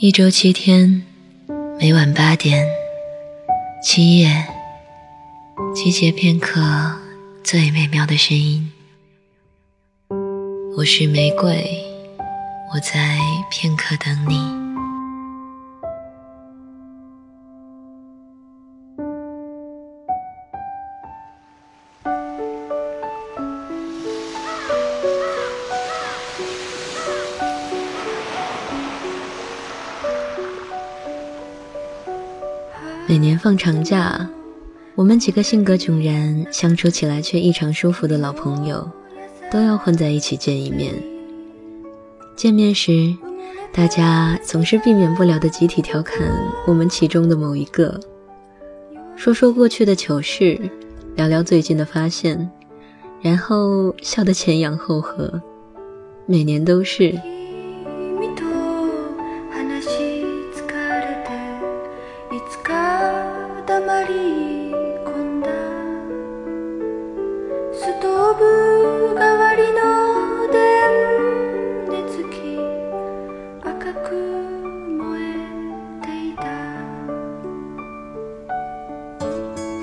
[0.00, 1.02] 一周七天，
[1.76, 2.64] 每晚八点，
[3.82, 4.46] 七夜，
[5.74, 6.60] 集结片刻
[7.42, 8.70] 最美妙的声音。
[10.76, 11.84] 我是玫瑰，
[12.72, 13.18] 我在
[13.50, 14.67] 片刻等你。
[33.38, 34.28] 放长假，
[34.96, 38.90] 我们几个性格迥然、相处起来却异常舒服的老朋友，
[39.50, 40.92] 都要混在一起见一面。
[42.36, 43.14] 见面时，
[43.72, 46.28] 大家总是避免不了的集体调侃
[46.66, 47.98] 我们其中的某一个，
[49.16, 50.58] 说说过去的糗事，
[51.14, 52.50] 聊聊最近的发现，
[53.22, 55.40] 然后笑得前仰后合。
[56.26, 57.18] 每年都是。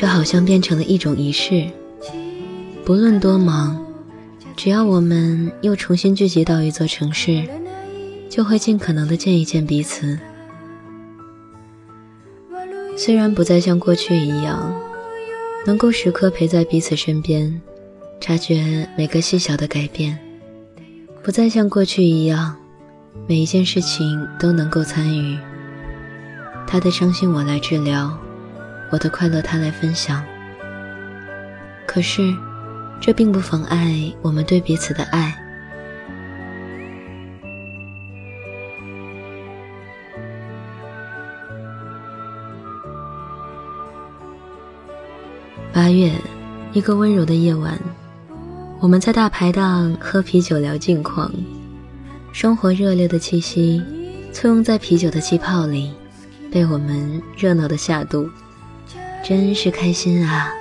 [0.00, 1.68] 这好像变成了一种仪式。
[2.86, 3.84] 不论多忙，
[4.56, 7.46] 只要我们又重新聚集到一座城市，
[8.30, 10.18] 就会尽可能的见一见彼此。
[12.96, 14.74] 虽然不再像过去一样，
[15.66, 17.60] 能够时刻陪在彼此身边，
[18.22, 20.16] 察觉每个细小的改变；
[21.22, 22.56] 不再像过去一样，
[23.28, 25.38] 每一件事情都能够参与。
[26.66, 28.18] 他的伤心我来治疗。
[28.90, 30.24] 我的快乐，他来分享。
[31.86, 32.34] 可是，
[33.00, 35.34] 这并不妨碍我们对彼此的爱。
[45.72, 46.12] 八月，
[46.72, 47.78] 一个温柔的夜晚，
[48.80, 51.32] 我们在大排档喝啤酒聊近况，
[52.32, 53.82] 生活热烈的气息
[54.32, 55.92] 簇拥在啤酒的气泡里，
[56.52, 58.28] 被我们热闹的下肚。
[59.22, 60.52] 真是开心啊！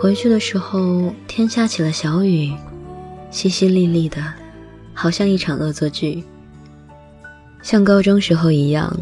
[0.00, 2.52] 回去的时候，天下起了小雨，
[3.30, 4.22] 淅淅沥沥的，
[4.94, 6.24] 好像一场恶作剧。
[7.62, 8.94] 像高中时候一样，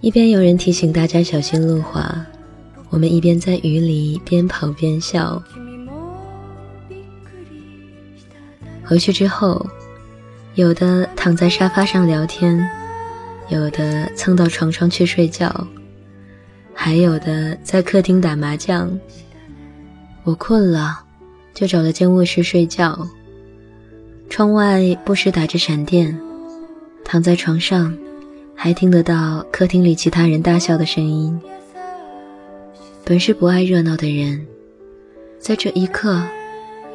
[0.00, 2.26] 一边有人提醒大家小心路滑，
[2.90, 5.42] 我们一边在雨里边跑边笑。
[8.84, 9.66] 回去之后，
[10.54, 12.68] 有的躺在沙发上聊天，
[13.48, 15.66] 有的蹭到床上去睡觉。
[16.76, 18.96] 还有的在客厅打麻将。
[20.22, 21.02] 我困了，
[21.54, 23.08] 就找了间卧室睡觉。
[24.28, 26.16] 窗外不时打着闪电，
[27.04, 27.96] 躺在床上，
[28.54, 31.40] 还听得到客厅里其他人大笑的声音。
[33.04, 34.46] 本是不爱热闹的人，
[35.38, 36.22] 在这一刻，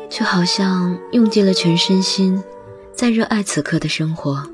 [0.09, 2.41] 却好像用尽了全身心，
[2.93, 4.45] 在热爱此刻的生活。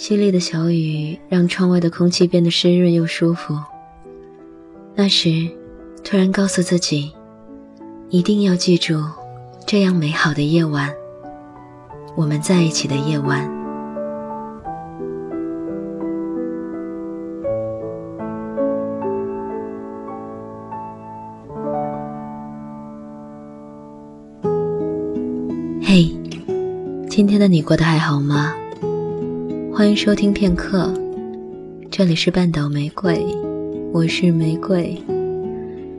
[0.00, 3.54] 淅沥的小雨让窗外的空气变得湿润又舒服。
[4.94, 5.46] 那时，
[6.02, 7.12] 突然告诉自己，
[8.08, 8.98] 一定要记住
[9.66, 10.90] 这样美好的夜晚，
[12.16, 13.46] 我们在一起的夜晚。
[25.82, 26.10] 嘿，
[27.10, 28.54] 今天的你过得还好吗？
[29.80, 30.92] 欢迎收听片刻，
[31.90, 33.24] 这里是半岛玫瑰，
[33.94, 34.94] 我是玫瑰。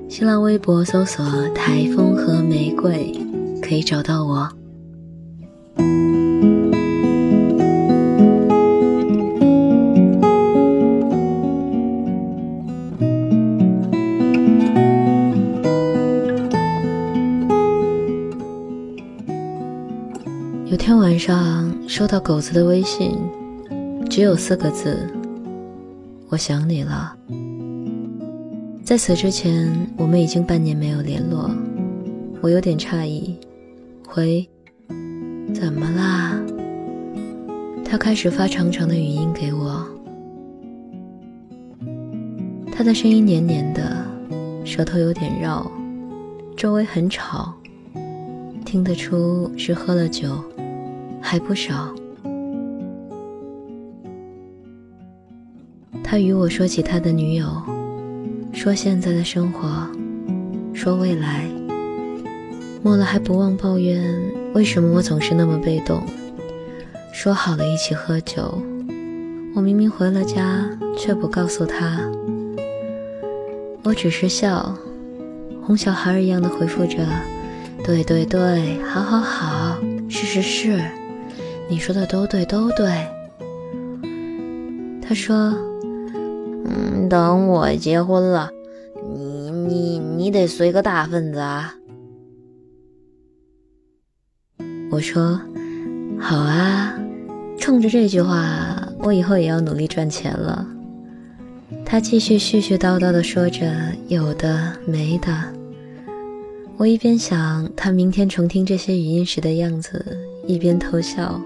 [0.08, 1.26] 新浪微博搜索
[1.56, 3.12] “台风和玫瑰”，
[3.60, 4.48] 可以找到我。
[20.68, 23.18] 有天晚上收到狗子的微信。
[24.12, 25.08] 只有四个字，
[26.28, 27.16] 我想你了。
[28.84, 31.50] 在此之前，我们已经半年没有联络，
[32.42, 33.40] 我有点诧异，
[34.06, 34.46] 回，
[35.54, 36.38] 怎么啦？
[37.86, 39.88] 他开始发长长的语音给我，
[42.70, 44.06] 他的声音黏黏的，
[44.66, 45.72] 舌头有点绕，
[46.58, 47.54] 周围很吵，
[48.66, 50.28] 听得出是喝了酒，
[51.22, 51.96] 还不少。
[56.12, 57.48] 他与我说起他的女友，
[58.52, 59.88] 说现在的生活，
[60.74, 61.46] 说未来。
[62.84, 64.04] 末了还不忘抱怨
[64.54, 66.04] 为什么我总是那么被动，
[67.14, 68.62] 说好了一起喝酒，
[69.56, 72.02] 我明明回了家却不告诉他，
[73.84, 74.76] 我只是笑，
[75.66, 77.08] 哄小孩一样的回复着
[77.86, 79.78] ：“对对对，好好好，
[80.10, 80.78] 是是是，
[81.70, 82.92] 你说的都对都对。”
[85.02, 85.56] 他说：“，
[87.12, 88.50] 等我结婚了，
[89.14, 91.76] 你你你得随个大份子啊。”
[94.90, 95.42] 我说
[96.18, 96.98] ：“好啊，
[97.60, 100.66] 冲着这句话，我以后也要努力赚钱了。”
[101.86, 103.70] 他继续絮絮叨叨的说着
[104.08, 105.38] 有的没的，
[106.78, 110.18] 我一边想他明天重听这些语音时的样子，
[110.48, 111.42] 一边偷笑。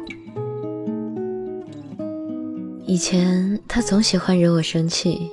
[2.86, 5.32] 以前他总喜欢惹我生气，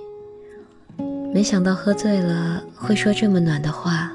[1.35, 4.13] 没想到喝醉了会说这么暖的话。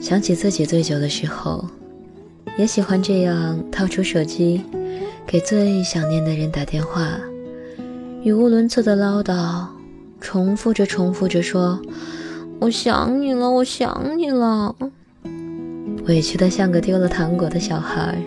[0.00, 1.64] 想起自己醉酒的时候，
[2.58, 4.62] 也喜欢这样掏出手机，
[5.24, 7.20] 给最想念的人打电话，
[8.24, 9.64] 语无伦次的唠叨，
[10.20, 11.80] 重复着重复着说
[12.58, 14.74] ：“我想你了，我想你了。”
[16.06, 18.18] 委屈的像个丢了糖果的小孩。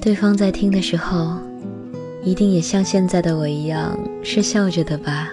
[0.00, 1.38] 对方在听的时候，
[2.24, 5.28] 一定也像现在的我一样是笑着的吧？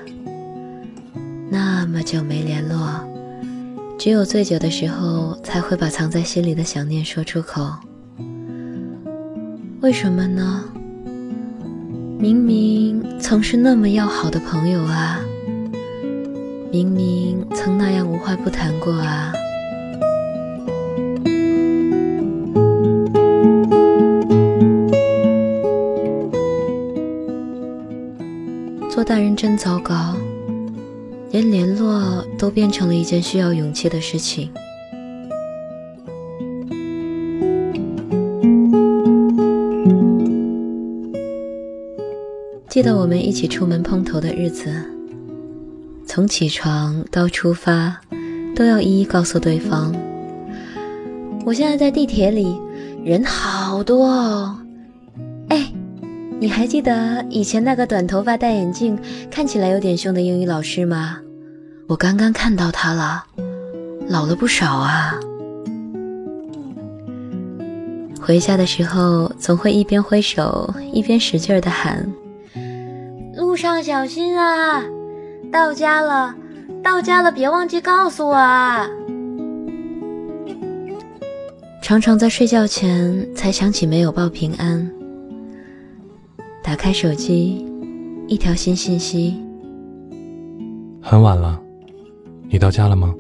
[1.49, 2.99] 那么久没联络，
[3.97, 7.71] 只有醉酒的时候才会把藏在心里的想念说出口。
[9.79, 10.65] 为什么呢？
[12.19, 15.21] 明明曾是那么要好的朋友啊，
[16.71, 19.31] 明明曾那样无话不谈过啊。
[29.11, 30.15] 大人真糟糕，
[31.31, 34.49] 连联络都变成了一件需要勇气的事情。
[42.69, 44.73] 记得我们一起出门碰头的日子，
[46.05, 47.99] 从起床到出发，
[48.55, 49.93] 都要一一告诉对方
[51.45, 52.57] ：“我现在在地铁里，
[53.03, 54.57] 人好多哦。”
[55.51, 55.69] 哎。
[56.41, 58.97] 你还记得以前那个短头发、戴眼镜、
[59.29, 61.19] 看起来有点凶的英语老师吗？
[61.87, 63.23] 我刚刚看到他了，
[64.07, 65.13] 老了不少啊。
[68.19, 72.11] 回家的时候总会一边挥手一边使劲儿的喊
[73.37, 74.83] ：“路上小心啊！
[75.51, 76.33] 到家了，
[76.83, 78.89] 到家了，别忘记告诉我啊！”
[81.83, 84.89] 常常在睡觉前才想起没有报平安。
[86.63, 87.65] 打开手机，
[88.27, 89.35] 一条新信息。
[91.01, 91.59] 很晚了，
[92.49, 93.13] 你到家了吗？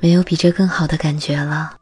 [0.00, 1.77] 没有比这更好的感觉了。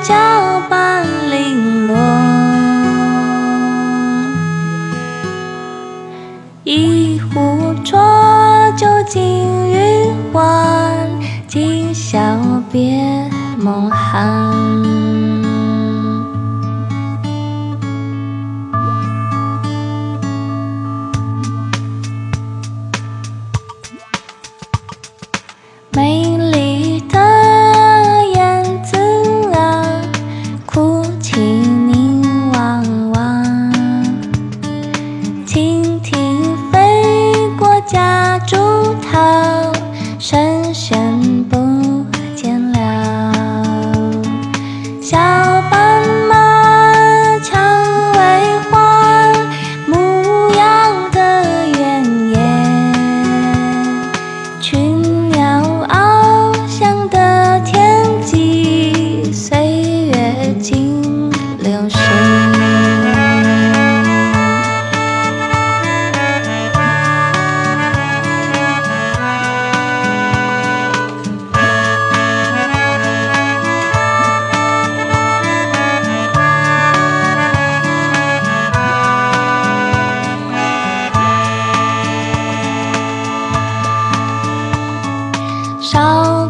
[0.00, 1.96] 桥般零落
[6.64, 8.00] 一壶浊
[8.76, 9.22] 酒尽
[9.70, 11.08] 余欢
[11.46, 12.18] 今宵
[12.72, 13.11] 别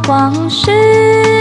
[0.02, 1.31] 光是。